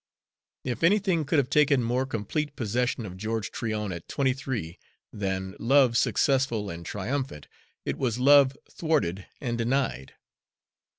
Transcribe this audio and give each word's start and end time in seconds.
If 0.63 0.81
anything 0.83 1.25
could 1.25 1.37
have 1.37 1.51
taken 1.51 1.83
more 1.83 2.07
complete 2.07 2.55
possession 2.55 3.05
of 3.05 3.17
George 3.17 3.51
Tryon 3.51 3.91
at 3.91 4.07
twenty 4.07 4.33
three 4.33 4.79
than 5.13 5.55
love 5.59 5.95
successful 5.95 6.71
and 6.71 6.83
triumphant, 6.83 7.47
it 7.85 7.97
was 7.99 8.17
love 8.17 8.57
thwarted 8.71 9.27
and 9.39 9.59
denied. 9.59 10.15